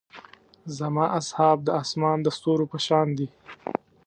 [0.77, 3.27] زما اصحاب د اسمان د ستورو پۀ شان دي.